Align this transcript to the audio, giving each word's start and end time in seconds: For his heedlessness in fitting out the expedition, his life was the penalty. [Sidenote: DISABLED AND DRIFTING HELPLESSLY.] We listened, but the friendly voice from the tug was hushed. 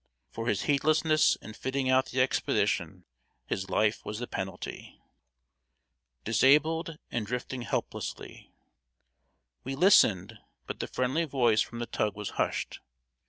For 0.31 0.47
his 0.47 0.63
heedlessness 0.63 1.35
in 1.43 1.53
fitting 1.53 1.87
out 1.87 2.07
the 2.07 2.21
expedition, 2.21 3.05
his 3.45 3.69
life 3.69 4.03
was 4.03 4.17
the 4.17 4.25
penalty. 4.25 4.99
[Sidenote: 6.25 6.25
DISABLED 6.25 6.99
AND 7.11 7.27
DRIFTING 7.27 7.61
HELPLESSLY.] 7.61 8.51
We 9.63 9.75
listened, 9.75 10.39
but 10.65 10.79
the 10.79 10.87
friendly 10.87 11.25
voice 11.25 11.61
from 11.61 11.77
the 11.77 11.85
tug 11.85 12.15
was 12.15 12.31
hushed. 12.31 12.79